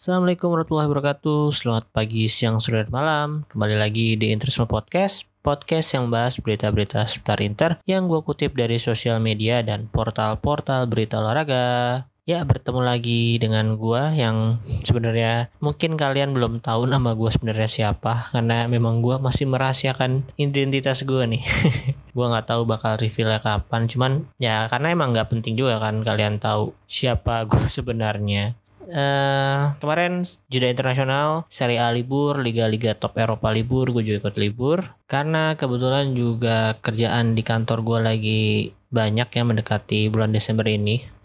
Assalamualaikum 0.00 0.48
warahmatullahi 0.56 0.88
wabarakatuh. 0.88 1.52
Selamat 1.52 1.84
pagi, 1.92 2.24
siang, 2.24 2.56
sore, 2.56 2.80
dan 2.80 2.88
malam. 2.88 3.44
Kembali 3.52 3.76
lagi 3.76 4.16
di 4.16 4.32
Interisme 4.32 4.64
Podcast. 4.64 5.28
Podcast 5.44 5.92
yang 5.92 6.08
bahas 6.08 6.40
berita-berita 6.40 7.04
seputar 7.04 7.44
Inter 7.44 7.76
yang 7.84 8.08
gue 8.08 8.24
kutip 8.24 8.56
dari 8.56 8.80
sosial 8.80 9.20
media 9.20 9.60
dan 9.60 9.92
portal-portal 9.92 10.88
berita 10.88 11.20
olahraga. 11.20 12.08
Ya, 12.24 12.40
bertemu 12.48 12.80
lagi 12.80 13.36
dengan 13.36 13.76
gue 13.76 14.00
yang 14.16 14.64
sebenarnya 14.88 15.52
mungkin 15.60 16.00
kalian 16.00 16.32
belum 16.32 16.64
tahu 16.64 16.88
nama 16.88 17.12
gue 17.12 17.28
sebenarnya 17.28 17.68
siapa 17.68 18.32
karena 18.32 18.72
memang 18.72 19.04
gue 19.04 19.20
masih 19.20 19.52
merahasiakan 19.52 20.32
identitas 20.40 21.04
gue 21.04 21.28
nih. 21.28 21.44
gue 22.16 22.24
nggak 22.24 22.48
tahu 22.48 22.64
bakal 22.64 22.96
revealnya 22.96 23.36
kapan, 23.36 23.84
cuman 23.84 24.32
ya 24.40 24.64
karena 24.64 24.96
emang 24.96 25.12
nggak 25.12 25.28
penting 25.28 25.60
juga 25.60 25.76
kan 25.76 26.00
kalian 26.00 26.40
tahu 26.40 26.72
siapa 26.88 27.44
gue 27.44 27.68
sebenarnya. 27.76 28.56
Uh, 28.90 29.78
kemarin 29.78 30.26
jeda 30.50 30.66
internasional, 30.66 31.46
Serie 31.46 31.78
A 31.78 31.94
libur, 31.94 32.42
liga-liga 32.42 32.98
top 32.98 33.16
Eropa 33.22 33.54
libur, 33.54 33.94
gue 33.94 34.02
juga 34.02 34.26
ikut 34.26 34.36
libur. 34.42 34.78
Karena 35.06 35.54
kebetulan 35.54 36.12
juga 36.18 36.74
kerjaan 36.82 37.38
di 37.38 37.46
kantor 37.46 37.86
gue 37.86 37.98
lagi 38.02 38.42
banyak 38.90 39.30
yang 39.30 39.46
mendekati 39.54 40.10
bulan 40.10 40.34
Desember 40.34 40.66
ini. 40.66 41.20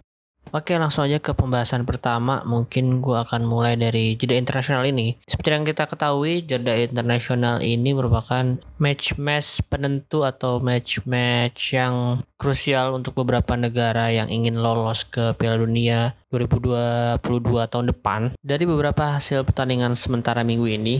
Oke 0.53 0.77
langsung 0.77 1.09
aja 1.09 1.17
ke 1.17 1.33
pembahasan 1.33 1.89
pertama 1.89 2.45
Mungkin 2.45 3.01
gue 3.01 3.17
akan 3.17 3.49
mulai 3.49 3.73
dari 3.73 4.13
jeda 4.13 4.37
internasional 4.37 4.85
ini 4.85 5.17
Seperti 5.25 5.49
yang 5.49 5.65
kita 5.65 5.89
ketahui 5.89 6.45
jeda 6.45 6.77
internasional 6.77 7.65
ini 7.65 7.97
merupakan 7.97 8.61
match-match 8.77 9.65
penentu 9.65 10.21
atau 10.21 10.61
match-match 10.61 11.73
yang 11.73 12.21
krusial 12.37 12.93
untuk 12.93 13.17
beberapa 13.17 13.57
negara 13.57 14.13
yang 14.13 14.29
ingin 14.29 14.61
lolos 14.61 15.07
ke 15.07 15.33
Piala 15.33 15.57
Dunia 15.57 16.13
2022 16.35 17.71
tahun 17.71 17.85
depan 17.95 18.21
Dari 18.43 18.67
beberapa 18.67 19.15
hasil 19.15 19.47
pertandingan 19.47 19.95
sementara 19.95 20.43
minggu 20.43 20.67
ini 20.67 20.99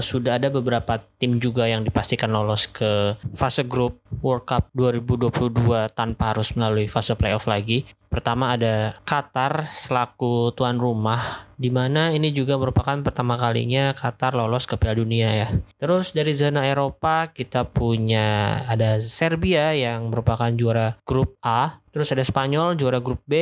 sudah 0.00 0.40
ada 0.40 0.48
beberapa 0.48 1.02
tim 1.20 1.36
juga 1.36 1.68
yang 1.68 1.84
dipastikan 1.84 2.32
lolos 2.32 2.70
ke 2.70 3.18
fase 3.36 3.66
grup 3.66 4.00
World 4.24 4.46
Cup 4.48 4.70
2022 4.72 5.92
tanpa 5.92 6.32
harus 6.32 6.54
melalui 6.56 6.88
fase 6.88 7.12
playoff 7.18 7.50
lagi. 7.50 7.84
Pertama 8.12 8.52
ada 8.52 9.00
Qatar 9.08 9.72
selaku 9.72 10.52
tuan 10.52 10.76
rumah 10.76 11.48
di 11.56 11.70
mana 11.72 12.10
ini 12.10 12.34
juga 12.34 12.58
merupakan 12.58 12.98
pertama 13.00 13.40
kalinya 13.40 13.96
Qatar 13.96 14.36
lolos 14.36 14.68
ke 14.68 14.76
Piala 14.76 14.98
Dunia 14.98 15.30
ya. 15.32 15.48
Terus 15.80 16.12
dari 16.12 16.36
zona 16.36 16.66
Eropa 16.68 17.32
kita 17.32 17.70
punya 17.70 18.60
ada 18.68 18.98
Serbia 19.00 19.72
yang 19.72 20.12
merupakan 20.12 20.50
juara 20.52 20.98
grup 21.08 21.38
A, 21.40 21.80
terus 21.88 22.10
ada 22.12 22.20
Spanyol 22.20 22.76
juara 22.76 23.00
grup 23.00 23.24
B, 23.24 23.32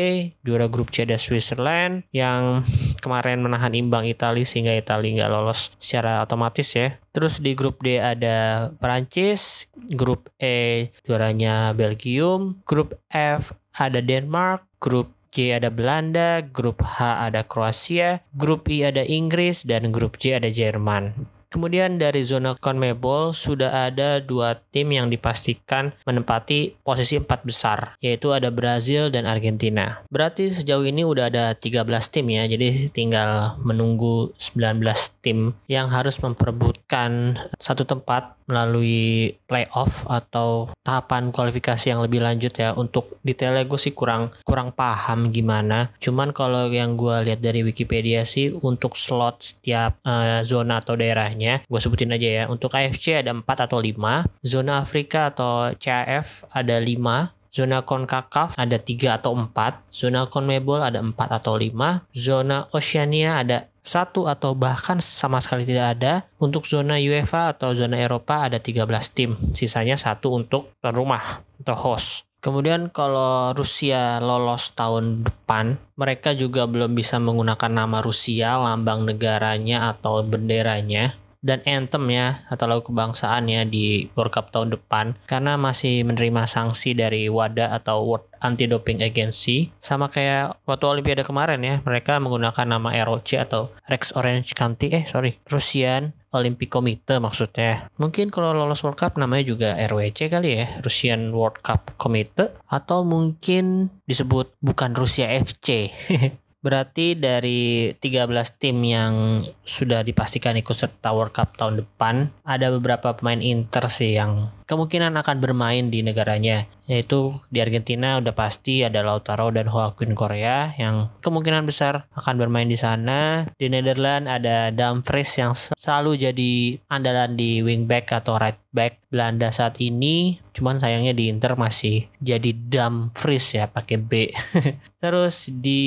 juara 0.44 0.68
grup 0.70 0.94
C 0.94 1.02
ada 1.02 1.16
Switzerland 1.18 2.04
yang 2.14 2.62
kemarin 3.02 3.40
menahan 3.40 3.74
imbang 3.74 4.06
Italia 4.06 4.44
sehingga 4.44 4.76
Italia 4.76 5.24
nggak 5.24 5.32
lolos 5.32 5.74
secara 5.82 6.20
otomatis 6.20 6.39
ya. 6.74 6.96
Terus 7.12 7.42
di 7.42 7.52
grup 7.52 7.83
D 7.84 8.00
ada 8.00 8.70
Perancis, 8.78 9.69
grup 9.92 10.33
E 10.41 10.88
juaranya 11.05 11.77
Belgium, 11.77 12.62
grup 12.64 12.97
F 13.12 13.52
ada 13.77 14.00
Denmark, 14.00 14.64
grup 14.80 15.12
G 15.30 15.55
ada 15.55 15.70
Belanda, 15.70 16.42
grup 16.42 16.82
H 16.82 17.30
ada 17.30 17.47
Kroasia, 17.47 18.24
grup 18.34 18.66
I 18.66 18.91
ada 18.91 19.06
Inggris, 19.06 19.62
dan 19.62 19.94
grup 19.94 20.19
J 20.19 20.42
ada 20.42 20.50
Jerman. 20.50 21.14
Kemudian 21.50 21.98
dari 21.98 22.22
zona 22.22 22.54
CONMEBOL 22.54 23.34
sudah 23.34 23.91
ada 23.91 24.22
dua 24.22 24.54
tim 24.70 24.94
yang 24.94 25.10
dipastikan 25.10 25.91
menempati 26.06 26.78
posisi 26.78 27.19
empat 27.19 27.42
besar, 27.42 27.98
yaitu 27.98 28.30
ada 28.30 28.54
Brazil 28.54 29.10
dan 29.10 29.27
Argentina. 29.27 29.98
Berarti 30.14 30.54
sejauh 30.54 30.86
ini 30.86 31.02
udah 31.02 31.27
ada 31.27 31.50
13 31.50 31.82
tim 32.14 32.30
ya, 32.30 32.47
jadi 32.47 32.86
tinggal 32.94 33.58
menunggu 33.66 34.30
19 34.38 34.78
tim 35.20 35.54
yang 35.68 35.92
harus 35.92 36.18
memperebutkan 36.20 37.36
satu 37.60 37.84
tempat 37.84 38.40
melalui 38.50 39.38
playoff 39.46 40.08
atau 40.10 40.74
tahapan 40.82 41.30
kualifikasi 41.30 41.94
yang 41.94 42.03
lebih 42.03 42.19
lanjut 42.19 42.50
ya. 42.50 42.75
Untuk 42.75 43.22
detailnya 43.22 43.62
gue 43.62 43.78
sih 43.78 43.94
kurang 43.94 44.34
kurang 44.42 44.75
paham 44.75 45.31
gimana. 45.31 45.94
Cuman 46.03 46.34
kalau 46.34 46.66
yang 46.72 46.98
gue 46.98 47.31
lihat 47.31 47.38
dari 47.38 47.62
Wikipedia 47.62 48.26
sih 48.26 48.50
untuk 48.50 48.98
slot 48.98 49.38
setiap 49.44 50.03
uh, 50.03 50.42
zona 50.42 50.82
atau 50.82 50.98
daerahnya 50.98 51.62
gue 51.64 51.81
sebutin 51.81 52.10
aja 52.10 52.28
ya. 52.28 52.44
Untuk 52.50 52.75
AFC 52.75 53.22
ada 53.22 53.31
4 53.31 53.47
atau 53.47 53.78
5 53.78 54.26
zona 54.42 54.82
Afrika 54.82 55.31
atau 55.31 55.70
CAF 55.78 56.48
ada 56.50 56.76
5 56.81 57.41
Zona 57.50 57.82
CONCACAF 57.82 58.54
ada 58.54 58.78
3 58.78 59.19
atau 59.19 59.34
4, 59.34 59.91
zona 59.91 60.31
CONMEBOL 60.31 60.87
ada 60.87 61.02
4 61.02 61.19
atau 61.19 61.58
5, 61.58 62.06
zona 62.14 62.70
Oceania 62.70 63.42
ada 63.42 63.66
satu 63.80 64.28
atau 64.28 64.52
bahkan 64.56 65.00
sama 65.00 65.41
sekali 65.41 65.64
tidak 65.64 65.98
ada. 65.98 66.12
Untuk 66.41 66.64
zona 66.68 67.00
UEFA 67.00 67.56
atau 67.56 67.72
zona 67.76 68.00
Eropa 68.00 68.48
ada 68.48 68.60
13 68.60 68.86
tim, 69.16 69.36
sisanya 69.52 69.96
satu 69.96 70.36
untuk 70.36 70.72
rumah 70.84 71.44
atau 71.60 71.76
host. 71.76 72.28
Kemudian 72.40 72.88
kalau 72.88 73.52
Rusia 73.52 74.16
lolos 74.16 74.72
tahun 74.72 75.28
depan, 75.28 75.76
mereka 76.00 76.32
juga 76.32 76.64
belum 76.64 76.96
bisa 76.96 77.20
menggunakan 77.20 77.69
nama 77.69 78.00
Rusia, 78.00 78.56
lambang 78.56 79.04
negaranya 79.04 79.92
atau 79.92 80.24
benderanya 80.24 81.20
dan 81.40 81.64
anthem 81.64 82.04
ya 82.12 82.44
atau 82.52 82.68
lagu 82.68 82.84
kebangsaan 82.84 83.48
ya 83.48 83.64
di 83.64 84.08
World 84.14 84.32
Cup 84.32 84.52
tahun 84.52 84.76
depan. 84.76 85.16
Karena 85.24 85.56
masih 85.56 86.04
menerima 86.04 86.44
sanksi 86.44 86.92
dari 86.92 87.26
WADA 87.32 87.72
atau 87.72 88.04
World 88.04 88.28
Anti 88.40 88.68
Doping 88.68 89.04
Agency. 89.04 89.72
Sama 89.80 90.08
kayak 90.08 90.64
waktu 90.64 90.84
Olimpiade 90.88 91.24
kemarin 91.24 91.60
ya 91.60 91.80
mereka 91.84 92.16
menggunakan 92.20 92.64
nama 92.64 92.92
ROC 93.04 93.36
atau 93.36 93.72
Rex 93.88 94.16
Orange 94.16 94.56
County 94.56 94.92
eh 94.92 95.04
sorry 95.04 95.36
Russian 95.48 96.16
Olympic 96.30 96.70
Committee 96.70 97.18
maksudnya. 97.18 97.90
Mungkin 97.98 98.30
kalau 98.30 98.54
lolos 98.54 98.80
World 98.86 98.96
Cup 99.00 99.18
namanya 99.18 99.44
juga 99.44 99.68
RWC 99.76 100.30
kali 100.30 100.48
ya 100.62 100.66
Russian 100.80 101.34
World 101.34 101.60
Cup 101.60 101.98
Committee. 101.98 102.54
Atau 102.70 103.02
mungkin 103.02 103.90
disebut 104.06 104.54
bukan 104.62 104.94
Rusia 104.94 105.26
FC 105.26 105.90
Berarti 106.60 107.16
dari 107.16 107.88
13 107.97 108.28
tim 108.60 108.76
yang 108.84 109.41
sudah 109.65 110.04
dipastikan 110.04 110.53
ikut 110.60 110.76
serta 110.76 111.09
World 111.16 111.32
Cup 111.32 111.56
tahun 111.56 111.81
depan, 111.81 112.28
ada 112.44 112.69
beberapa 112.69 113.16
pemain 113.16 113.41
Inter 113.41 113.88
sih 113.88 114.12
yang 114.12 114.53
kemungkinan 114.69 115.16
akan 115.16 115.37
bermain 115.41 115.88
di 115.88 116.04
negaranya. 116.04 116.69
Yaitu 116.90 117.30
di 117.54 117.62
Argentina 117.62 118.18
udah 118.18 118.34
pasti 118.34 118.82
ada 118.82 119.06
Lautaro 119.06 119.54
dan 119.54 119.70
Joaquin 119.70 120.18
Korea 120.18 120.74
yang 120.74 121.14
kemungkinan 121.22 121.62
besar 121.62 122.10
akan 122.18 122.34
bermain 122.34 122.66
di 122.66 122.74
sana. 122.74 123.46
Di 123.54 123.70
Netherlands 123.70 124.26
ada 124.26 124.74
Dumfries 124.74 125.30
yang 125.38 125.54
selalu 125.54 126.18
jadi 126.18 126.82
andalan 126.90 127.38
di 127.38 127.62
wingback 127.62 128.10
atau 128.10 128.34
right 128.42 128.58
back 128.74 128.98
Belanda 129.10 129.50
saat 129.50 129.78
ini. 129.82 130.42
Cuman 130.50 130.82
sayangnya 130.82 131.14
di 131.14 131.30
Inter 131.30 131.54
masih 131.54 132.10
jadi 132.18 132.50
Dumfries 132.50 133.54
ya 133.54 133.70
pakai 133.70 133.98
B. 133.98 134.30
Terus 135.02 135.50
di 135.50 135.82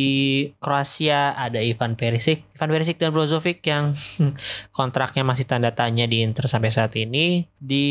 Kroasia 0.59 1.35
ada 1.35 1.59
Ivan 1.59 1.99
Perisic, 1.99 2.47
Ivan 2.55 2.71
Perisic 2.71 2.95
dan 2.99 3.11
Brozovic 3.11 3.59
yang 3.67 3.91
kontraknya 4.77 5.23
masih 5.27 5.47
tanda 5.47 5.75
tanya 5.75 6.07
di 6.07 6.23
Inter 6.23 6.47
sampai 6.47 6.71
saat 6.71 6.95
ini. 6.95 7.47
Di 7.59 7.87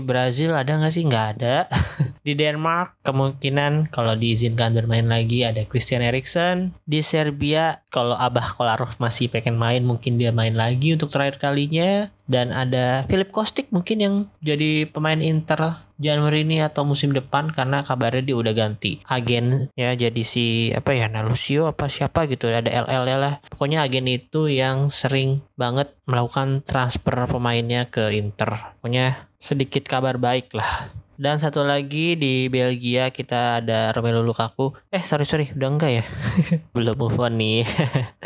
Brazil 0.00 0.56
ada 0.56 0.80
nggak 0.80 0.92
sih? 0.92 1.04
Nggak 1.04 1.26
ada. 1.36 1.56
di 2.24 2.32
Denmark 2.32 3.04
kemungkinan 3.04 3.92
kalau 3.92 4.16
diizinkan 4.16 4.72
bermain 4.72 5.04
lagi 5.04 5.44
ada 5.44 5.60
Christian 5.68 6.00
Eriksen. 6.00 6.72
Di 6.88 7.04
Serbia 7.04 7.84
kalau 7.92 8.16
Abah 8.16 8.48
Kolarov 8.56 8.96
masih 8.96 9.28
pengen 9.28 9.60
main 9.60 9.84
mungkin 9.84 10.16
dia 10.16 10.32
main 10.32 10.56
lagi 10.56 10.96
untuk 10.96 11.12
terakhir 11.12 11.36
kalinya. 11.36 12.08
Dan 12.24 12.56
ada 12.56 13.04
Philip 13.04 13.28
Kostik 13.28 13.68
mungkin 13.68 14.00
yang 14.00 14.14
jadi 14.40 14.88
pemain 14.88 15.20
Inter 15.20 15.84
Januari 16.00 16.40
ini 16.40 16.64
atau 16.64 16.88
musim 16.88 17.12
depan 17.12 17.52
karena 17.52 17.84
kabarnya 17.84 18.24
dia 18.24 18.34
udah 18.40 18.50
ganti 18.56 18.98
agen 19.06 19.68
ya 19.76 19.94
jadi 19.94 20.22
si 20.24 20.72
apa 20.72 20.96
ya 20.96 21.06
Nalusio 21.06 21.70
apa 21.70 21.86
siapa 21.86 22.24
gitu 22.24 22.48
ada 22.48 22.72
LL 22.72 23.04
ya 23.04 23.18
lah. 23.20 23.32
Pokoknya 23.44 23.84
agen 23.84 24.08
itu 24.08 24.48
yang 24.48 24.88
sering 24.88 25.44
banget 25.60 25.92
melakukan 26.08 26.64
transfer 26.64 27.28
pemainnya 27.28 27.92
ke 27.92 28.16
Inter. 28.16 28.72
Pokoknya 28.80 29.28
sedikit 29.36 29.84
kabar 29.84 30.16
baik 30.16 30.56
lah 30.56 31.03
dan 31.20 31.38
satu 31.38 31.62
lagi 31.62 32.18
di 32.18 32.46
Belgia 32.50 33.10
kita 33.10 33.62
ada 33.62 33.94
Romelu 33.94 34.22
Lukaku 34.22 34.74
eh 34.90 35.02
sorry 35.02 35.24
sorry 35.26 35.50
udah 35.54 35.68
enggak 35.68 35.92
ya 36.00 36.04
belum 36.74 36.96
move 36.98 37.18
on 37.18 37.38
nih 37.38 37.62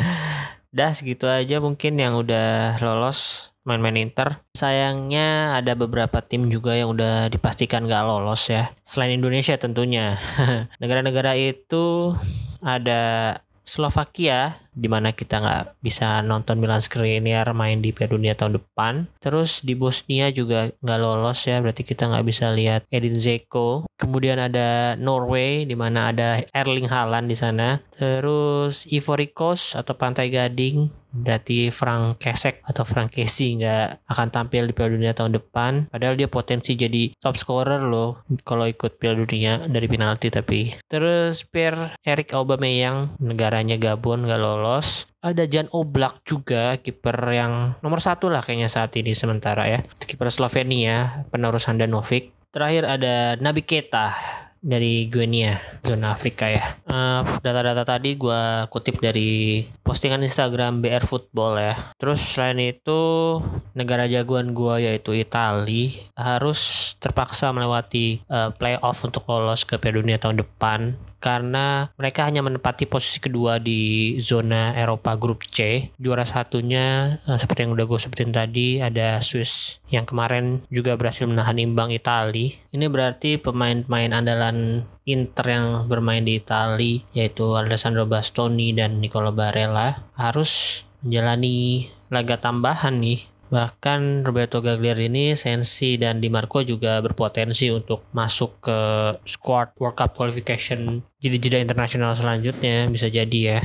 dah 0.77 0.93
segitu 0.93 1.25
aja 1.25 1.57
mungkin 1.57 1.97
yang 1.97 2.13
udah 2.17 2.77
lolos 2.81 3.49
main-main 3.69 4.01
Inter. 4.01 4.41
Sayangnya 4.57 5.61
ada 5.61 5.77
beberapa 5.77 6.25
tim 6.25 6.49
juga 6.49 6.73
yang 6.73 6.89
udah 6.97 7.29
dipastikan 7.29 7.85
gak 7.85 8.01
lolos 8.01 8.49
ya. 8.49 8.73
Selain 8.81 9.13
Indonesia 9.13 9.53
tentunya. 9.61 10.17
Negara-negara 10.81 11.37
itu 11.37 12.17
ada 12.65 13.35
Slovakia 13.69 14.57
di 14.73 14.89
mana 14.89 15.13
kita 15.13 15.37
nggak 15.37 15.63
bisa 15.77 16.25
nonton 16.25 16.57
Milan 16.57 16.81
Skriniar 16.81 17.53
main 17.53 17.85
di 17.85 17.93
Piala 17.93 18.17
Dunia 18.17 18.33
tahun 18.33 18.57
depan. 18.57 19.05
Terus 19.21 19.61
di 19.61 19.77
Bosnia 19.77 20.33
juga 20.33 20.73
nggak 20.81 20.99
lolos 20.99 21.45
ya, 21.45 21.61
berarti 21.61 21.85
kita 21.85 22.09
nggak 22.09 22.25
bisa 22.25 22.49
lihat 22.49 22.89
Edin 22.89 23.13
Zeko. 23.13 23.85
Kemudian 23.93 24.41
ada 24.41 24.97
Norway 24.97 25.69
di 25.69 25.77
mana 25.77 26.09
ada 26.09 26.41
Erling 26.49 26.89
Haaland 26.89 27.29
di 27.29 27.37
sana. 27.37 27.77
Terus 27.93 28.89
Ivory 28.89 29.29
Coast 29.29 29.77
atau 29.77 29.93
Pantai 29.93 30.33
Gading 30.33 30.98
Berarti 31.09 31.73
Frank 31.73 32.21
Kesek 32.21 32.61
atau 32.61 32.85
Frank 32.85 33.09
Casey 33.13 33.57
nggak 33.57 34.05
akan 34.05 34.27
tampil 34.29 34.69
di 34.69 34.73
Piala 34.77 34.93
Dunia 34.93 35.11
tahun 35.17 35.41
depan. 35.41 35.89
Padahal 35.89 36.15
dia 36.15 36.29
potensi 36.29 36.77
jadi 36.77 37.13
top 37.17 37.35
scorer 37.35 37.81
loh 37.81 38.21
kalau 38.45 38.69
ikut 38.69 39.01
Piala 39.01 39.17
Dunia 39.17 39.65
dari 39.65 39.87
penalti 39.89 40.29
tapi. 40.29 40.69
Terus 40.85 41.45
Pierre 41.49 41.97
Eric 42.05 42.33
Aubameyang 42.37 43.17
negaranya 43.17 43.75
Gabon 43.81 44.25
nggak 44.25 44.41
lolos. 44.41 45.09
Ada 45.19 45.51
Jan 45.51 45.67
Oblak 45.75 46.23
juga 46.23 46.79
kiper 46.79 47.17
yang 47.35 47.75
nomor 47.83 47.99
satu 47.99 48.31
lah 48.31 48.39
kayaknya 48.39 48.71
saat 48.71 48.95
ini 48.95 49.11
sementara 49.11 49.67
ya. 49.67 49.83
Kiper 49.83 50.31
Slovenia 50.31 51.27
penerus 51.27 51.67
Handanovic. 51.67 52.31
Terakhir 52.49 52.87
ada 52.87 53.37
Nabi 53.37 53.61
Keita 53.61 54.15
dari 54.59 55.07
Guinea, 55.07 55.55
zona 55.83 56.11
Afrika 56.13 56.47
ya. 56.51 56.63
data 56.85 57.59
data-data 57.59 57.83
tadi 57.83 58.15
gue 58.15 58.67
kutip 58.71 58.99
dari 59.03 59.63
postingan 59.83 60.23
Instagram 60.23 60.83
BR 60.83 61.03
Football 61.03 61.59
ya. 61.59 61.75
Terus 61.99 62.19
selain 62.21 62.59
itu 62.59 63.39
negara 63.75 64.05
jagoan 64.07 64.55
gue 64.55 64.85
yaitu 64.87 65.15
Italia 65.15 66.03
harus 66.15 66.88
terpaksa 66.99 67.55
melewati 67.55 68.21
uh, 68.27 68.51
playoff 68.53 69.01
untuk 69.07 69.23
lolos 69.25 69.63
ke 69.63 69.79
Piala 69.79 70.03
Dunia 70.03 70.19
tahun 70.19 70.43
depan 70.43 70.99
karena 71.19 71.91
mereka 71.99 72.23
hanya 72.23 72.39
menempati 72.39 72.87
posisi 72.87 73.19
kedua 73.19 73.59
di 73.59 74.15
zona 74.19 74.71
Eropa 74.75 75.19
grup 75.19 75.43
C. 75.43 75.91
Juara 75.99 76.23
satunya 76.23 77.19
uh, 77.27 77.35
seperti 77.35 77.67
yang 77.67 77.75
udah 77.75 77.85
gue 77.87 77.99
sebutin 77.99 78.31
tadi 78.31 78.79
ada 78.79 79.19
Swiss 79.19 79.83
yang 79.91 80.07
kemarin 80.07 80.63
juga 80.71 80.95
berhasil 80.95 81.27
menahan 81.27 81.59
imbang 81.59 81.91
Italia. 81.91 82.55
Ini 82.71 82.85
berarti 82.87 83.39
pemain-pemain 83.39 84.15
andalan 84.15 84.83
Inter 85.07 85.45
yang 85.49 85.67
bermain 85.87 86.23
di 86.23 86.39
Italia 86.39 87.03
yaitu 87.15 87.55
Alessandro 87.55 88.07
Bastoni 88.07 88.71
dan 88.71 89.03
Nicola 89.03 89.31
Barella 89.35 90.07
harus 90.15 90.83
menjalani 91.03 91.87
laga 92.09 92.41
tambahan 92.41 92.99
nih 92.99 93.28
Bahkan 93.49 94.23
Roberto 94.25 94.61
Gagliardini, 94.61 95.33
Sensi, 95.33 95.97
dan 95.97 96.21
Di 96.21 96.29
Marco 96.29 96.61
juga 96.61 97.01
berpotensi 97.01 97.73
untuk 97.73 98.05
masuk 98.13 98.61
ke 98.61 98.77
squad 99.25 99.73
World 99.81 99.97
Cup 99.97 100.13
qualification 100.13 101.01
jeda-jeda 101.17 101.57
internasional 101.59 102.13
selanjutnya 102.13 102.85
bisa 102.87 103.09
jadi 103.09 103.39
ya. 103.57 103.59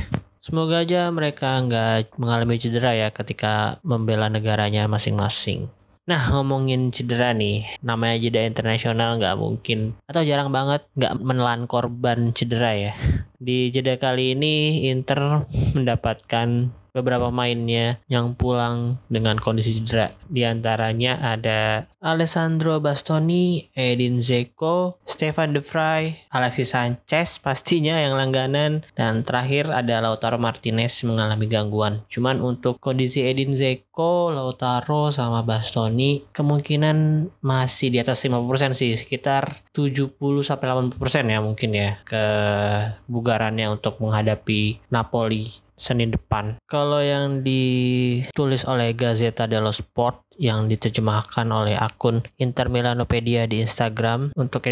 Semoga 0.45 0.85
aja 0.85 1.09
mereka 1.09 1.57
nggak 1.57 2.21
mengalami 2.21 2.61
cedera 2.61 2.93
ya 2.93 3.09
ketika 3.09 3.81
membela 3.81 4.29
negaranya 4.29 4.85
masing-masing. 4.85 5.73
Nah 6.05 6.21
ngomongin 6.29 6.93
cedera 6.93 7.33
nih, 7.33 7.65
namanya 7.81 8.21
jeda 8.21 8.45
internasional 8.45 9.17
nggak 9.17 9.41
mungkin 9.41 9.97
atau 10.05 10.21
jarang 10.21 10.53
banget 10.53 10.85
nggak 10.93 11.17
menelan 11.17 11.65
korban 11.65 12.29
cedera 12.29 12.77
ya. 12.77 12.93
Di 13.41 13.73
jeda 13.73 13.97
kali 13.97 14.37
ini 14.37 14.85
Inter 14.93 15.49
mendapatkan 15.73 16.69
beberapa 16.95 17.27
mainnya 17.27 17.99
yang 18.07 18.39
pulang 18.39 19.03
dengan 19.11 19.35
kondisi 19.35 19.75
cedera. 19.75 20.15
Di 20.31 20.47
antaranya 20.47 21.19
ada 21.19 21.83
Alessandro 21.99 22.79
Bastoni, 22.79 23.67
Edin 23.75 24.23
Zeko, 24.23 25.03
Stefan 25.03 25.51
De 25.51 25.59
Vrij, 25.59 26.31
Alexis 26.31 26.71
Sanchez 26.71 27.43
pastinya 27.43 27.99
yang 27.99 28.15
langganan, 28.15 28.87
dan 28.95 29.27
terakhir 29.27 29.67
ada 29.75 29.99
Lautaro 29.99 30.39
Martinez 30.39 31.03
mengalami 31.03 31.51
gangguan. 31.51 32.07
Cuman 32.07 32.39
untuk 32.39 32.79
kondisi 32.79 33.27
Edin 33.27 33.57
Zeko, 33.59 34.31
Lautaro 34.31 35.11
sama 35.11 35.43
Bastoni 35.43 36.23
kemungkinan 36.31 37.27
masih 37.43 37.91
di 37.91 37.99
atas 37.99 38.23
50% 38.23 38.71
sih, 38.71 38.95
sekitar 38.95 39.65
70 39.75 40.15
sampai 40.45 40.71
80% 40.95 41.27
ya 41.27 41.39
mungkin 41.43 41.69
ya 41.75 41.99
kebugarannya 42.07 43.67
untuk 43.67 43.99
menghadapi 43.99 44.79
Napoli 44.93 45.64
Senin 45.75 46.11
depan. 46.11 46.55
Kalau 46.65 47.03
yang 47.03 47.43
ditulis 47.43 48.63
oleh 48.63 48.95
Gazzetta 48.95 49.45
dello 49.45 49.75
Sport 49.75 50.25
yang 50.39 50.67
diterjemahkan 50.67 51.47
oleh 51.47 51.75
akun 51.79 52.23
Inter 52.39 52.67
Milanopedia 52.67 53.47
di 53.47 53.63
Instagram 53.63 54.35
untuk 54.35 54.67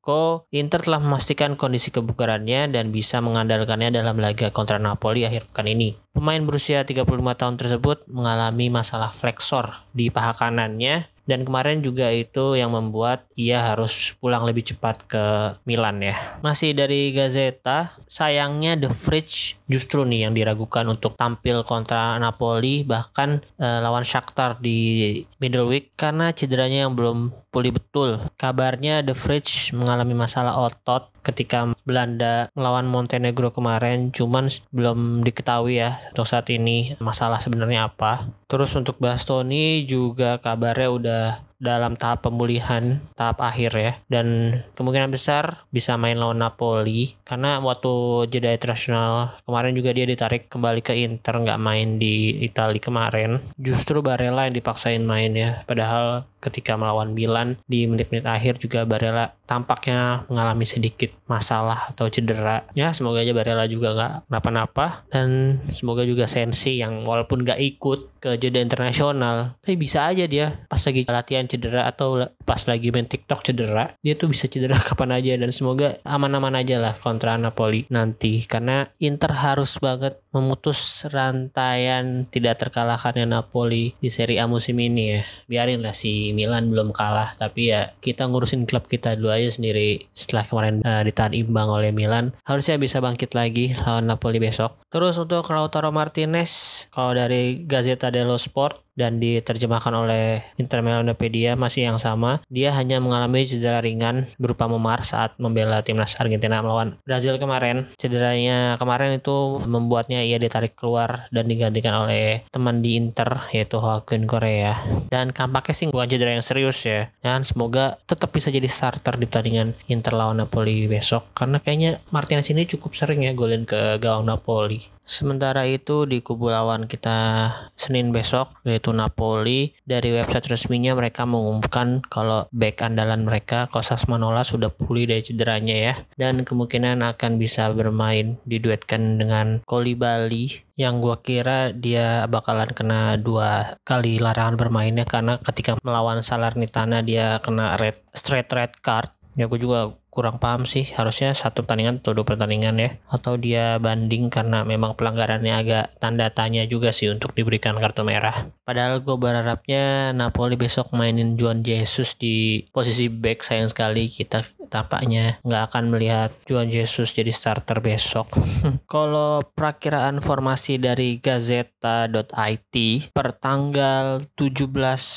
Zeko, 0.00 0.48
Inter 0.56 0.80
telah 0.80 0.96
memastikan 0.96 1.60
kondisi 1.60 1.92
kebugarannya 1.92 2.72
dan 2.72 2.88
bisa 2.88 3.20
mengandalkannya 3.20 3.92
dalam 3.92 4.16
laga 4.16 4.48
kontra 4.48 4.80
Napoli 4.80 5.28
akhir 5.28 5.52
pekan 5.52 5.68
ini. 5.68 5.92
Pemain 6.16 6.40
berusia 6.40 6.88
35 6.88 7.04
tahun 7.36 7.60
tersebut 7.60 8.08
mengalami 8.08 8.72
masalah 8.72 9.12
flexor 9.12 9.84
di 9.92 10.08
paha 10.08 10.32
kanannya 10.32 11.04
dan 11.28 11.46
kemarin 11.46 11.78
juga 11.78 12.10
itu 12.10 12.58
yang 12.58 12.74
membuat 12.74 13.28
ia 13.38 13.62
harus 13.62 14.18
pulang 14.18 14.42
lebih 14.42 14.66
cepat 14.72 15.06
ke 15.06 15.24
Milan 15.62 16.02
ya. 16.02 16.18
Masih 16.42 16.74
dari 16.74 17.14
Gazeta, 17.14 17.94
sayangnya 18.10 18.74
The 18.74 18.90
Fridge 18.90 19.62
justru 19.70 20.02
nih 20.02 20.26
yang 20.26 20.34
diragukan 20.34 20.82
untuk 20.90 21.14
tampil 21.14 21.62
kontra 21.62 22.18
Napoli 22.18 22.82
bahkan 22.82 23.44
eh, 23.62 23.78
lawan 23.78 24.02
Shakhtar 24.02 24.58
di 24.58 25.22
middle 25.38 25.70
week 25.70 25.94
karena 25.94 26.34
cederanya 26.34 26.90
yang 26.90 26.98
belum 26.98 27.30
pulih 27.50 27.74
betul. 27.74 28.16
Kabarnya 28.38 29.02
The 29.02 29.12
Fridge 29.12 29.74
mengalami 29.74 30.14
masalah 30.14 30.56
otot 30.56 31.10
ketika 31.20 31.72
Belanda 31.84 32.48
melawan 32.56 32.88
Montenegro 32.88 33.52
kemarin 33.52 34.12
cuman 34.12 34.48
belum 34.72 35.22
diketahui 35.24 35.80
ya 35.80 35.96
untuk 36.12 36.28
saat 36.28 36.48
ini 36.52 36.96
masalah 36.98 37.38
sebenarnya 37.38 37.88
apa. 37.88 38.28
Terus 38.50 38.74
untuk 38.74 38.98
Bastoni 38.98 39.86
juga 39.86 40.42
kabarnya 40.42 40.88
udah 40.90 41.24
dalam 41.60 41.92
tahap 41.94 42.24
pemulihan 42.24 43.04
tahap 43.14 43.44
akhir 43.44 43.70
ya. 43.76 43.92
Dan 44.08 44.58
kemungkinan 44.74 45.12
besar 45.12 45.68
bisa 45.68 45.94
main 46.00 46.16
lawan 46.16 46.40
Napoli 46.40 47.14
karena 47.22 47.60
waktu 47.60 48.26
jeda 48.32 48.50
internasional 48.50 49.36
kemarin 49.44 49.76
juga 49.76 49.92
dia 49.92 50.08
ditarik 50.08 50.48
kembali 50.48 50.80
ke 50.80 50.96
Inter 50.96 51.36
nggak 51.36 51.60
main 51.60 52.00
di 52.00 52.40
Italia 52.40 52.80
kemarin. 52.80 53.38
Justru 53.60 54.00
Barella 54.00 54.48
yang 54.48 54.56
dipaksain 54.56 55.04
main 55.04 55.36
ya. 55.36 55.62
Padahal 55.68 56.24
ketika 56.40 56.74
melawan 56.80 57.12
Milan 57.12 57.60
di 57.68 57.84
menit-menit 57.84 58.24
akhir 58.24 58.56
juga 58.56 58.88
Barella 58.88 59.36
tampaknya 59.44 60.24
mengalami 60.32 60.64
sedikit 60.64 61.09
masalah 61.30 61.94
atau 61.94 62.10
cedera. 62.10 62.66
Ya 62.74 62.90
semoga 62.90 63.22
aja 63.22 63.30
Barella 63.30 63.66
juga 63.70 63.94
nggak 63.94 64.14
kenapa-napa 64.26 65.06
dan 65.12 65.60
semoga 65.70 66.02
juga 66.02 66.26
Sensi 66.26 66.82
yang 66.82 67.06
walaupun 67.06 67.46
nggak 67.46 67.60
ikut 67.60 68.20
ke 68.20 68.36
jeda 68.36 68.60
internasional, 68.60 69.56
tapi 69.64 69.80
bisa 69.80 70.04
aja 70.04 70.28
dia 70.28 70.52
pas 70.68 70.80
lagi 70.84 71.08
latihan 71.08 71.48
cedera 71.48 71.88
atau 71.88 72.20
pas 72.50 72.66
lagi 72.66 72.90
main 72.90 73.06
TikTok 73.06 73.46
cedera, 73.46 73.94
dia 74.02 74.18
tuh 74.18 74.26
bisa 74.26 74.50
cedera 74.50 74.74
kapan 74.90 75.14
aja 75.14 75.38
dan 75.38 75.54
semoga 75.54 76.02
aman-aman 76.02 76.58
aja 76.58 76.82
lah 76.82 76.98
kontra 76.98 77.38
Napoli 77.38 77.86
nanti. 77.94 78.42
Karena 78.42 78.90
Inter 78.98 79.30
harus 79.38 79.78
banget 79.78 80.18
memutus 80.34 81.06
rantaian 81.06 82.26
tidak 82.26 82.58
terkalahkannya 82.58 83.30
Napoli 83.30 83.94
di 84.02 84.10
Serie 84.10 84.42
A 84.42 84.50
musim 84.50 84.82
ini 84.82 85.14
ya. 85.14 85.22
Biarin 85.46 85.78
lah 85.78 85.94
si 85.94 86.34
Milan 86.34 86.74
belum 86.74 86.90
kalah 86.90 87.38
tapi 87.38 87.70
ya 87.70 87.94
kita 88.02 88.26
ngurusin 88.26 88.66
klub 88.66 88.90
kita 88.90 89.14
dulu 89.14 89.30
aja 89.30 89.46
sendiri 89.46 90.10
setelah 90.10 90.42
kemarin 90.42 90.82
uh, 90.82 91.06
ditahan 91.06 91.38
imbang 91.38 91.70
oleh 91.70 91.94
Milan. 91.94 92.34
Harusnya 92.42 92.82
bisa 92.82 92.98
bangkit 92.98 93.30
lagi 93.38 93.78
lawan 93.86 94.10
Napoli 94.10 94.42
besok. 94.42 94.74
Terus 94.90 95.14
untuk 95.22 95.46
Lautaro 95.46 95.94
Martinez 95.94 96.82
kalau 96.90 97.14
dari 97.14 97.62
Gazzetta 97.62 98.10
dello 98.10 98.34
Sport 98.34 98.89
dan 99.00 99.16
diterjemahkan 99.16 99.96
oleh 99.96 100.44
Inter 100.60 100.84
Milanopedia 100.84 101.56
masih 101.56 101.88
yang 101.88 101.96
sama. 101.96 102.44
Dia 102.52 102.76
hanya 102.76 103.00
mengalami 103.00 103.48
cedera 103.48 103.80
ringan 103.80 104.28
berupa 104.36 104.68
memar 104.68 105.00
saat 105.00 105.40
membela 105.40 105.80
timnas 105.80 106.12
Argentina 106.20 106.60
melawan 106.60 107.00
Brazil 107.08 107.40
kemarin. 107.40 107.88
Cederanya 107.96 108.76
kemarin 108.76 109.16
itu 109.16 109.64
membuatnya 109.64 110.20
ia 110.20 110.36
ditarik 110.36 110.76
keluar 110.76 111.32
dan 111.32 111.48
digantikan 111.48 112.04
oleh 112.04 112.44
teman 112.52 112.84
di 112.84 113.00
Inter 113.00 113.48
yaitu 113.56 113.80
Joaquin 113.80 114.28
Korea. 114.28 114.76
Dan 115.08 115.32
kampaknya 115.32 115.72
sih 115.72 115.86
bukan 115.88 116.12
cedera 116.12 116.36
yang 116.36 116.44
serius 116.44 116.84
ya. 116.84 117.08
Dan 117.24 117.48
semoga 117.48 117.96
tetap 118.04 118.28
bisa 118.36 118.52
jadi 118.52 118.68
starter 118.68 119.16
di 119.16 119.24
pertandingan 119.24 119.72
Inter 119.88 120.12
lawan 120.12 120.42
Napoli 120.42 120.90
besok 120.90 121.30
karena 121.32 121.62
kayaknya 121.62 122.02
Martinez 122.10 122.50
ini 122.50 122.66
cukup 122.66 122.92
sering 122.92 123.24
ya 123.24 123.32
golin 123.32 123.64
ke 123.64 123.96
gawang 124.02 124.26
Napoli. 124.26 124.82
Sementara 125.06 125.66
itu 125.66 126.06
di 126.06 126.22
kubu 126.22 126.54
lawan 126.54 126.86
kita 126.86 127.50
Senin 127.74 128.14
besok 128.14 128.52
yaitu 128.62 128.89
Napoli 128.92 129.74
dari 129.82 130.14
website 130.14 130.50
resminya 130.50 130.94
mereka 130.94 131.24
mengumumkan 131.24 132.02
kalau 132.06 132.46
back 132.50 132.82
andalan 132.86 133.26
mereka 133.26 133.66
Kosas 133.70 134.06
Manola 134.10 134.42
sudah 134.46 134.68
pulih 134.70 135.08
dari 135.08 135.22
cederanya 135.22 135.76
ya. 135.76 135.94
Dan 136.16 136.42
kemungkinan 136.46 137.02
akan 137.02 137.40
bisa 137.40 137.70
bermain 137.72 138.38
diduetkan 138.44 139.18
dengan 139.18 139.62
Bali 139.70 140.70
yang 140.80 141.02
gua 141.04 141.20
kira 141.20 141.76
dia 141.76 142.24
bakalan 142.24 142.72
kena 142.72 143.20
dua 143.20 143.76
kali 143.84 144.16
larangan 144.16 144.56
bermainnya 144.56 145.04
karena 145.04 145.36
ketika 145.36 145.76
melawan 145.84 146.24
Salernitana 146.24 147.04
dia 147.04 147.36
kena 147.44 147.76
red 147.76 148.00
straight 148.16 148.48
red 148.52 148.72
card. 148.80 149.12
Ya 149.38 149.46
gue 149.46 149.62
juga 149.62 149.94
kurang 150.10 150.42
paham 150.42 150.66
sih. 150.66 150.90
Harusnya 150.92 151.32
satu 151.32 151.62
pertandingan 151.64 152.02
atau 152.02 152.12
dua 152.12 152.26
pertandingan 152.26 152.76
ya. 152.76 152.90
Atau 153.08 153.38
dia 153.38 153.78
banding 153.78 154.28
karena 154.28 154.66
memang 154.66 154.98
pelanggarannya 154.98 155.54
agak 155.54 155.84
tanda 156.02 156.28
tanya 156.34 156.66
juga 156.66 156.90
sih 156.90 157.08
untuk 157.08 157.32
diberikan 157.32 157.78
kartu 157.78 158.02
merah. 158.02 158.34
Padahal 158.66 159.00
gue 159.00 159.16
berharapnya 159.16 160.10
Napoli 160.10 160.58
besok 160.58 160.92
mainin 160.92 161.38
Juan 161.38 161.62
Jesus 161.62 162.18
di 162.18 162.66
posisi 162.74 163.06
back 163.06 163.46
sayang 163.46 163.70
sekali 163.70 164.10
kita 164.10 164.42
tampaknya 164.70 165.42
nggak 165.42 165.62
akan 165.74 165.84
melihat 165.90 166.30
Juan 166.46 166.70
Jesus 166.70 167.10
jadi 167.14 167.34
starter 167.34 167.82
besok. 167.82 168.30
Kalau 168.92 169.42
perakiraan 169.42 170.22
formasi 170.22 170.78
dari 170.78 171.18
Gazeta.it 171.18 172.76
per 173.10 173.28
tanggal 173.34 174.22
17 174.38 174.70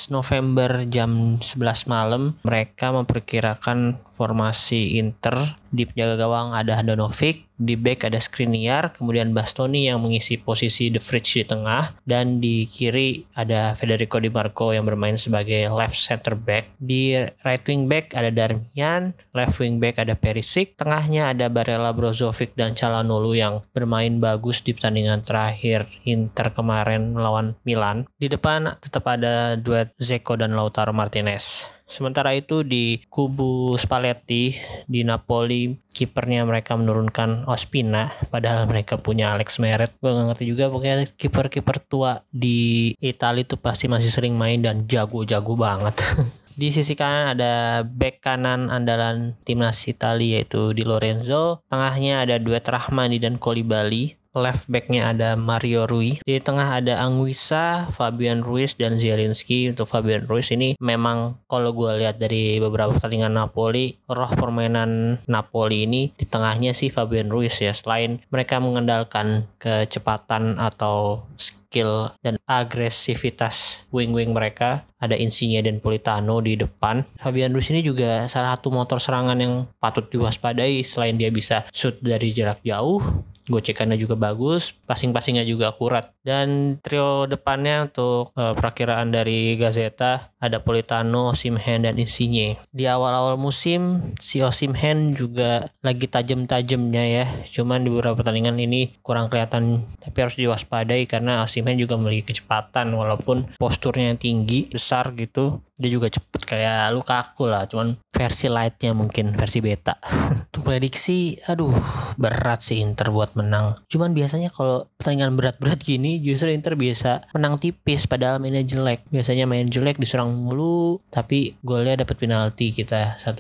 November 0.09 0.89
jam 0.89 1.38
11 1.38 1.85
malam 1.85 2.41
mereka 2.41 2.89
memperkirakan 2.89 4.01
formasi 4.09 4.83
Inter 4.84 5.62
di 5.74 5.89
penjaga 5.89 6.22
gawang 6.22 6.53
ada 6.53 6.77
Handanovic, 6.77 7.50
di 7.58 7.74
back 7.74 8.06
ada 8.06 8.22
Skriniar, 8.22 8.94
kemudian 8.94 9.34
Bastoni 9.34 9.89
yang 9.89 10.06
mengisi 10.06 10.38
posisi 10.38 10.94
The 10.94 11.01
Fridge 11.01 11.42
di 11.42 11.46
tengah, 11.50 11.98
dan 12.06 12.38
di 12.38 12.70
kiri 12.70 13.25
ada 13.34 13.74
Federico 13.74 14.22
Di 14.22 14.30
Marco 14.30 14.70
yang 14.70 14.86
bermain 14.86 15.18
sebagai 15.18 15.74
left 15.74 15.98
center 15.98 16.38
back. 16.38 16.77
Di 16.77 17.18
right 17.42 17.65
wing 17.65 17.89
back 17.89 18.13
ada 18.13 18.30
Darmian, 18.30 19.18
left 19.34 19.58
wing 19.58 19.82
back 19.82 19.98
ada 19.98 20.13
Perisic, 20.13 20.77
tengahnya 20.77 21.34
ada 21.34 21.50
Barella 21.50 21.89
Brozovic 21.89 22.53
dan 22.53 22.77
Calhanoglu 22.77 23.34
yang 23.34 23.65
bermain 23.74 24.22
bagus 24.22 24.62
di 24.62 24.77
pertandingan 24.77 25.25
terakhir 25.25 25.89
Inter 26.06 26.53
kemarin 26.53 27.18
melawan 27.18 27.58
Milan. 27.65 28.06
Di 28.22 28.30
depan 28.30 28.77
tetap 28.77 29.10
ada 29.10 29.58
duet 29.58 29.89
Zeko 29.98 30.38
dan 30.38 30.53
Lautaro 30.53 30.94
Martinez. 30.94 31.74
Sementara 31.84 32.32
itu 32.32 32.63
di 32.63 32.98
kubu 33.12 33.75
Spalletti 33.75 34.56
di 34.88 35.03
Napoli 35.03 35.62
kipernya 35.93 36.43
mereka 36.43 36.74
menurunkan 36.74 37.46
Ospina 37.46 38.10
padahal 38.34 38.65
mereka 38.65 38.98
punya 38.98 39.32
Alex 39.36 39.62
Meret. 39.62 39.93
Gue 40.01 40.12
gak 40.12 40.27
ngerti 40.34 40.46
juga 40.50 40.67
pokoknya 40.74 41.05
kiper-kiper 41.13 41.77
tua 41.86 42.25
di 42.34 42.91
Italia 42.98 43.46
itu 43.46 43.55
pasti 43.55 43.86
masih 43.86 44.10
sering 44.10 44.34
main 44.34 44.60
dan 44.60 44.89
jago-jago 44.89 45.53
banget. 45.53 45.96
Di 46.53 46.70
sisi 46.70 46.93
kanan 46.93 47.34
ada 47.34 47.82
back 47.82 48.22
kanan 48.22 48.70
andalan 48.70 49.34
timnas 49.41 49.89
Italia 49.89 50.38
yaitu 50.38 50.70
Di 50.77 50.86
Lorenzo. 50.86 51.65
Tengahnya 51.65 52.22
ada 52.22 52.38
duet 52.38 52.62
Rahmani 52.62 53.17
dan 53.17 53.41
Kolibali 53.41 54.23
left 54.34 54.66
backnya 54.68 55.13
ada 55.13 55.38
Mario 55.38 55.86
Rui. 55.86 56.18
Di 56.25 56.42
tengah 56.42 56.82
ada 56.82 57.00
Anguissa, 57.06 57.88
Fabian 57.94 58.42
Ruiz 58.42 58.75
dan 58.75 58.98
Zielinski. 58.98 59.72
Untuk 59.72 59.86
Fabian 59.86 60.25
Ruiz 60.25 60.50
ini 60.50 60.74
memang 60.82 61.38
kalau 61.46 61.72
gue 61.72 62.02
lihat 62.02 62.18
dari 62.18 62.58
beberapa 62.58 62.94
pertandingan 62.94 63.34
Napoli 63.34 63.98
roh 64.10 64.30
permainan 64.34 65.22
Napoli 65.30 65.86
ini 65.86 66.10
di 66.13 66.25
tengahnya 66.25 66.74
sih 66.74 66.90
Fabian 66.90 67.30
Ruiz 67.30 67.62
ya. 67.62 67.72
Selain 67.72 68.20
mereka 68.34 68.58
mengandalkan 68.58 69.46
kecepatan 69.62 70.58
atau 70.58 71.25
skill 71.38 72.13
dan 72.22 72.38
agresivitas 72.46 73.86
wing-wing 73.90 74.30
mereka 74.30 74.86
ada 75.02 75.18
Insigne 75.18 75.62
dan 75.66 75.82
Politano 75.82 76.38
di 76.42 76.54
depan. 76.54 77.02
Fabian 77.18 77.50
Ruiz 77.50 77.74
ini 77.74 77.82
juga 77.82 78.30
salah 78.30 78.54
satu 78.54 78.70
motor 78.70 79.02
serangan 79.02 79.38
yang 79.42 79.66
patut 79.82 80.06
diwaspadai 80.06 80.86
selain 80.86 81.18
dia 81.18 81.34
bisa 81.34 81.66
shoot 81.74 81.98
dari 82.02 82.30
jarak 82.30 82.62
jauh 82.62 83.02
gocekannya 83.47 84.00
juga 84.00 84.15
bagus, 84.15 84.75
passing-passingnya 84.88 85.43
juga 85.43 85.71
akurat. 85.75 86.15
Dan 86.23 86.79
trio 86.79 87.27
depannya 87.27 87.91
untuk 87.91 88.31
uh, 88.39 88.55
perakiraan 88.55 89.12
dari 89.12 89.59
Gazeta 89.59 90.31
ada 90.39 90.59
Politano, 90.63 91.35
Simhen 91.35 91.88
dan 91.88 91.95
Insigne. 92.00 92.59
Di 92.71 92.88
awal-awal 92.88 93.39
musim 93.39 94.13
si 94.19 94.43
Osimhen 94.43 95.15
juga 95.15 95.67
lagi 95.83 96.07
tajam-tajamnya 96.07 97.03
ya. 97.03 97.25
Cuman 97.47 97.83
di 97.83 97.89
beberapa 97.91 98.19
pertandingan 98.19 98.59
ini 98.59 98.95
kurang 99.03 99.27
kelihatan 99.27 99.88
tapi 100.00 100.17
harus 100.19 100.35
diwaspadai 100.35 101.07
karena 101.07 101.43
Osimhen 101.43 101.79
juga 101.79 101.95
memiliki 102.00 102.35
kecepatan 102.35 102.91
walaupun 102.91 103.55
posturnya 103.59 104.15
tinggi, 104.19 104.67
besar 104.71 105.15
gitu. 105.15 105.63
Dia 105.73 105.89
juga 105.89 106.07
cepet 106.07 106.41
kayak 106.45 106.93
Lukaku 106.93 107.50
lah, 107.50 107.65
cuman 107.65 107.97
versi 108.13 108.46
lightnya 108.46 108.93
mungkin 108.93 109.34
versi 109.34 109.60
beta. 109.60 109.98
Untuk 110.53 110.70
prediksi, 110.70 111.36
aduh 111.50 111.74
berat 112.15 112.62
sih 112.62 112.79
Inter 112.79 113.10
buat 113.10 113.34
menang. 113.34 113.82
Cuman 113.89 114.13
biasanya 114.13 114.53
kalau 114.53 114.86
pertandingan 115.01 115.34
berat-berat 115.34 115.82
gini 115.82 116.22
justru 116.22 116.53
Inter 116.53 116.77
biasa 116.77 117.34
menang 117.34 117.58
tipis 117.58 118.05
padahal 118.05 118.38
mainnya 118.38 118.62
jelek. 118.62 119.10
Biasanya 119.10 119.50
main 119.50 119.65
jelek 119.65 119.98
diserang 119.98 120.29
mulu 120.29 121.01
tapi 121.10 121.58
golnya 121.65 122.05
dapat 122.05 122.15
penalti 122.22 122.70
kita 122.70 123.17
1-0 123.17 123.34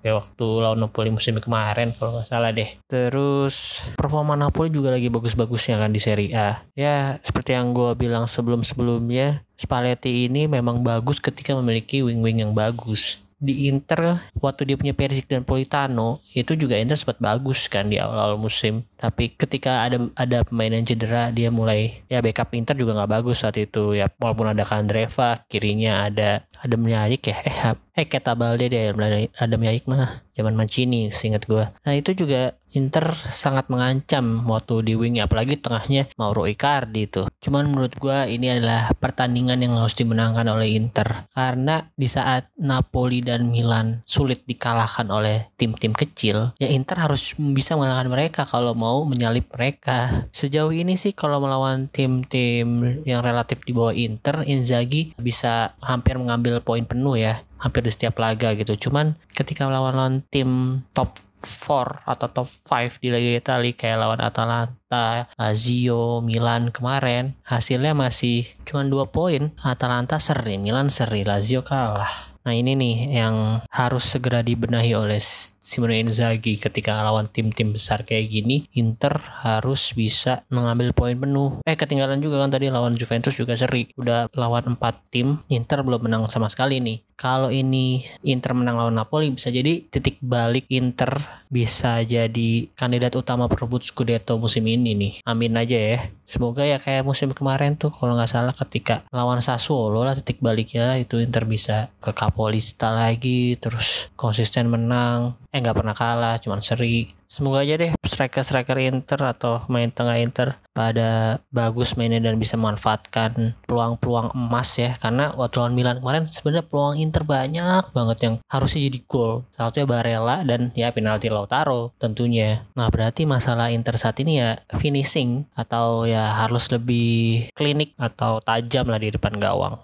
kayak 0.00 0.14
waktu 0.14 0.46
lawan 0.46 0.78
Napoli 0.78 1.10
musim 1.10 1.34
kemarin 1.42 1.90
kalau 1.98 2.16
nggak 2.16 2.30
salah 2.30 2.54
deh. 2.54 2.70
Terus 2.86 3.88
performa 3.98 4.38
Napoli 4.38 4.70
juga 4.70 4.94
lagi 4.94 5.10
bagus-bagusnya 5.10 5.82
kan 5.82 5.90
di 5.90 5.98
Serie 5.98 6.30
A. 6.38 6.62
Ya 6.78 7.18
seperti 7.20 7.58
yang 7.58 7.74
gue 7.74 7.98
bilang 7.98 8.30
sebelum-sebelumnya 8.30 9.42
Spalletti 9.58 10.30
ini 10.30 10.46
memang 10.46 10.86
bagus 10.86 11.18
ketika 11.18 11.50
memiliki 11.58 12.06
wing-wing 12.06 12.46
yang 12.46 12.54
bagus 12.54 13.27
di 13.38 13.70
Inter 13.70 14.18
waktu 14.42 14.66
dia 14.66 14.76
punya 14.76 14.90
Perisic 14.94 15.30
dan 15.30 15.46
Politano 15.46 16.18
itu 16.34 16.58
juga 16.58 16.74
Inter 16.74 16.98
sempat 16.98 17.22
bagus 17.22 17.70
kan 17.70 17.86
di 17.86 17.96
awal-awal 17.96 18.34
musim. 18.38 18.82
Tapi 18.98 19.30
ketika 19.38 19.86
ada 19.86 20.10
ada 20.18 20.42
pemain 20.42 20.74
yang 20.74 20.82
cedera 20.82 21.30
dia 21.30 21.48
mulai 21.54 22.02
ya 22.10 22.18
backup 22.18 22.50
Inter 22.58 22.74
juga 22.74 22.98
nggak 22.98 23.10
bagus 23.22 23.46
saat 23.46 23.54
itu. 23.56 23.94
Ya 23.94 24.10
walaupun 24.18 24.50
ada 24.50 24.66
Kandreva 24.66 25.38
kirinya 25.46 26.10
ada 26.10 26.42
ada 26.58 26.74
Miyajik 26.74 27.30
ya 27.30 27.38
eh 27.46 27.56
eh 27.98 28.06
kata 28.06 28.38
Balde 28.38 28.70
deh 28.70 28.94
ada 29.34 29.54
Miyajik 29.58 29.90
mah 29.90 30.22
zaman 30.38 30.54
Mancini 30.54 31.10
seingat 31.10 31.50
gue 31.50 31.66
nah 31.82 31.92
itu 31.98 32.14
juga 32.14 32.54
Inter 32.76 33.16
sangat 33.16 33.72
mengancam 33.72 34.44
waktu 34.44 34.84
di 34.84 34.92
wing 34.92 35.24
apalagi 35.24 35.56
tengahnya 35.56 36.04
Mauro 36.20 36.44
Icardi 36.44 37.08
itu. 37.08 37.24
Cuman 37.40 37.72
menurut 37.72 37.96
gue 37.96 38.28
ini 38.28 38.52
adalah 38.52 38.92
pertandingan 38.92 39.64
yang 39.64 39.80
harus 39.80 39.96
dimenangkan 39.96 40.44
oleh 40.52 40.76
Inter 40.76 41.30
karena 41.32 41.88
di 41.96 42.04
saat 42.04 42.52
Napoli 42.60 43.24
dan 43.24 43.48
Milan 43.48 44.04
sulit 44.04 44.44
dikalahkan 44.44 45.08
oleh 45.08 45.48
tim-tim 45.56 45.96
kecil, 45.96 46.52
ya 46.60 46.68
Inter 46.68 47.00
harus 47.00 47.32
bisa 47.40 47.72
mengalahkan 47.72 48.12
mereka 48.12 48.42
kalau 48.44 48.76
mau 48.76 49.00
menyalip 49.08 49.48
mereka. 49.48 50.28
Sejauh 50.28 50.74
ini 50.76 51.00
sih 51.00 51.16
kalau 51.16 51.40
melawan 51.40 51.88
tim-tim 51.88 53.00
yang 53.08 53.24
relatif 53.24 53.64
di 53.64 53.72
bawah 53.72 53.96
Inter, 53.96 54.44
Inzaghi 54.44 55.16
bisa 55.16 55.72
hampir 55.80 56.20
mengambil 56.20 56.60
poin 56.60 56.84
penuh 56.84 57.16
ya 57.16 57.40
hampir 57.58 57.82
di 57.84 57.92
setiap 57.92 58.18
laga 58.18 58.54
gitu. 58.54 58.88
Cuman 58.88 59.18
ketika 59.34 59.66
melawan 59.66 59.94
lawan 59.94 60.14
tim 60.30 60.82
top 60.94 61.18
4 61.38 62.02
atau 62.02 62.26
top 62.34 62.48
5 62.66 62.98
di 62.98 63.14
Liga 63.14 63.38
Italia 63.38 63.70
kayak 63.70 63.98
lawan 64.02 64.20
Atalanta, 64.22 65.30
Lazio, 65.38 66.18
Milan 66.18 66.74
kemarin 66.74 67.38
hasilnya 67.46 67.94
masih 67.94 68.50
cuma 68.66 68.82
2 68.82 69.06
poin. 69.14 69.54
Atalanta 69.62 70.18
seri, 70.18 70.58
Milan 70.58 70.90
seri, 70.90 71.22
Lazio 71.22 71.62
kalah. 71.62 72.28
Nah 72.48 72.56
ini 72.56 72.72
nih 72.72 73.20
yang 73.20 73.60
harus 73.68 74.08
segera 74.08 74.40
dibenahi 74.40 74.96
oleh 74.96 75.20
Simone 75.20 76.00
Inzaghi 76.00 76.56
ketika 76.56 76.96
lawan 77.04 77.28
tim-tim 77.28 77.76
besar 77.76 78.08
kayak 78.08 78.24
gini 78.32 78.64
Inter 78.72 79.20
harus 79.44 79.92
bisa 79.92 80.48
mengambil 80.48 80.96
poin 80.96 81.12
penuh 81.12 81.60
eh 81.68 81.76
ketinggalan 81.76 82.24
juga 82.24 82.40
kan 82.40 82.48
tadi 82.48 82.72
lawan 82.72 82.96
Juventus 82.96 83.36
juga 83.36 83.52
seri 83.52 83.92
udah 84.00 84.32
lawan 84.32 84.80
4 84.80 85.12
tim 85.12 85.44
Inter 85.52 85.84
belum 85.84 86.08
menang 86.08 86.24
sama 86.24 86.48
sekali 86.48 86.80
nih 86.80 87.04
kalau 87.18 87.50
ini 87.50 88.06
Inter 88.22 88.54
menang 88.54 88.78
lawan 88.78 88.94
Napoli 88.94 89.34
bisa 89.34 89.50
jadi 89.50 89.82
titik 89.82 90.22
balik 90.22 90.70
Inter 90.70 91.18
bisa 91.50 91.98
jadi 92.06 92.70
kandidat 92.78 93.18
utama 93.18 93.50
perebut 93.50 93.82
Scudetto 93.82 94.38
musim 94.38 94.62
ini 94.70 94.94
nih. 94.94 95.12
Amin 95.26 95.58
aja 95.58 95.74
ya. 95.74 95.98
Semoga 96.22 96.62
ya 96.62 96.78
kayak 96.78 97.02
musim 97.02 97.34
kemarin 97.34 97.74
tuh 97.74 97.90
kalau 97.90 98.14
nggak 98.14 98.30
salah 98.30 98.54
ketika 98.54 99.02
lawan 99.10 99.42
Sassuolo 99.42 100.06
lah 100.06 100.14
titik 100.14 100.38
baliknya 100.38 100.94
itu 100.94 101.18
Inter 101.18 101.42
bisa 101.42 101.90
ke 101.98 102.14
Capolista 102.14 102.94
lagi 102.94 103.58
terus 103.58 104.14
konsisten 104.14 104.70
menang 104.70 105.34
eh 105.50 105.58
nggak 105.58 105.74
pernah 105.74 105.96
kalah 105.96 106.36
cuman 106.38 106.62
seri 106.62 107.17
semoga 107.28 107.60
aja 107.62 107.76
deh 107.76 107.92
striker-striker 108.00 108.80
Inter 108.82 109.20
atau 109.20 109.62
main 109.70 109.92
tengah 109.92 110.18
Inter 110.18 110.58
pada 110.74 111.38
bagus 111.54 111.94
mainnya 111.94 112.18
dan 112.18 112.40
bisa 112.40 112.58
memanfaatkan 112.58 113.54
peluang-peluang 113.68 114.34
emas 114.34 114.74
ya. 114.74 114.96
Karena 114.98 115.30
waktu 115.36 115.62
lawan 115.62 115.76
Milan 115.78 116.02
kemarin 116.02 116.26
sebenarnya 116.26 116.66
peluang 116.66 116.96
Inter 116.98 117.22
banyak 117.22 117.94
banget 117.94 118.18
yang 118.26 118.34
harusnya 118.50 118.90
jadi 118.90 118.98
gol. 119.06 119.46
Salah 119.54 119.70
satunya 119.70 119.86
Barella 119.86 120.36
dan 120.42 120.74
ya 120.74 120.90
penalti 120.90 121.30
Lautaro 121.30 121.94
tentunya. 122.00 122.66
Nah 122.74 122.90
berarti 122.90 123.28
masalah 123.28 123.70
Inter 123.70 123.94
saat 123.94 124.18
ini 124.18 124.42
ya 124.42 124.58
finishing 124.74 125.46
atau 125.54 126.08
ya 126.08 126.42
harus 126.42 126.72
lebih 126.74 127.52
klinik 127.54 127.94
atau 128.00 128.42
tajam 128.42 128.90
lah 128.90 128.98
di 128.98 129.14
depan 129.14 129.38
gawang 129.38 129.78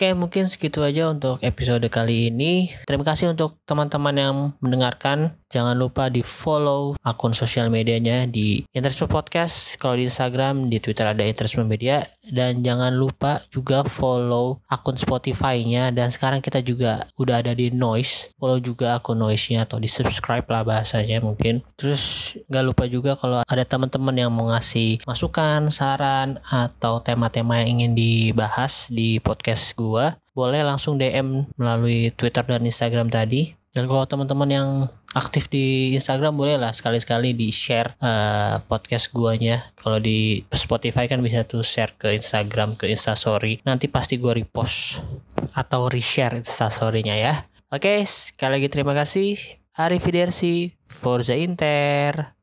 Oke, 0.00 0.16
mungkin 0.16 0.48
segitu 0.48 0.80
aja 0.80 1.12
untuk 1.12 1.44
episode 1.44 1.84
kali 1.92 2.32
ini. 2.32 2.72
Terima 2.88 3.04
kasih 3.04 3.36
untuk 3.36 3.60
teman-teman 3.68 4.16
yang 4.16 4.34
mendengarkan. 4.64 5.36
Jangan 5.52 5.76
lupa 5.76 6.08
di 6.08 6.24
follow 6.24 6.96
akun 7.04 7.36
sosial 7.36 7.68
medianya 7.68 8.24
di 8.24 8.64
Interisme 8.72 9.12
Podcast. 9.12 9.76
Kalau 9.76 10.00
di 10.00 10.08
Instagram, 10.08 10.72
di 10.72 10.80
Twitter 10.80 11.04
ada 11.04 11.20
Interisme 11.20 11.68
Media. 11.68 12.00
Dan 12.24 12.64
jangan 12.64 12.96
lupa 12.96 13.44
juga 13.52 13.84
follow 13.84 14.64
akun 14.72 14.96
Spotify-nya. 14.96 15.92
Dan 15.92 16.08
sekarang 16.08 16.40
kita 16.40 16.64
juga 16.64 17.04
udah 17.20 17.44
ada 17.44 17.52
di 17.52 17.68
Noise. 17.68 18.32
Follow 18.40 18.56
juga 18.56 18.96
akun 18.96 19.20
Noise-nya 19.20 19.68
atau 19.68 19.76
di 19.76 19.90
subscribe 19.90 20.48
lah 20.48 20.64
bahasanya 20.64 21.20
mungkin. 21.20 21.60
Terus 21.76 22.19
nggak 22.46 22.64
lupa 22.66 22.84
juga 22.86 23.16
kalau 23.18 23.42
ada 23.42 23.64
teman-teman 23.64 24.14
yang 24.14 24.30
mau 24.30 24.50
ngasih 24.52 25.02
masukan, 25.08 25.72
saran, 25.72 26.38
atau 26.46 27.02
tema-tema 27.02 27.62
yang 27.64 27.80
ingin 27.80 27.92
dibahas 27.96 28.92
di 28.92 29.18
podcast 29.18 29.74
gue 29.74 30.14
boleh 30.30 30.62
langsung 30.62 30.96
DM 30.96 31.50
melalui 31.58 32.14
Twitter 32.14 32.46
dan 32.46 32.62
Instagram 32.62 33.10
tadi. 33.10 33.52
Dan 33.70 33.86
kalau 33.86 34.02
teman-teman 34.02 34.50
yang 34.50 34.68
aktif 35.14 35.46
di 35.46 35.94
Instagram 35.94 36.34
boleh 36.34 36.58
lah 36.58 36.74
sekali-sekali 36.74 37.34
di 37.38 37.54
share 37.54 37.94
uh, 38.02 38.58
podcast 38.66 39.14
guanya. 39.14 39.70
Kalau 39.78 40.02
di 40.02 40.42
Spotify 40.50 41.06
kan 41.06 41.22
bisa 41.22 41.46
tuh 41.46 41.62
share 41.62 41.94
ke 41.94 42.10
Instagram 42.18 42.74
ke 42.74 42.90
Instastory. 42.90 43.62
Nanti 43.62 43.86
pasti 43.86 44.18
gua 44.18 44.34
repost 44.34 45.06
atau 45.54 45.86
reshare 45.86 46.42
Instastorynya 46.42 47.14
ya. 47.14 47.34
Oke, 47.70 48.02
sekali 48.02 48.58
lagi 48.58 48.66
terima 48.66 48.90
kasih. 48.98 49.59
Arrivederci, 49.74 50.78
Forza 50.82 51.32
Inter. 51.34 52.36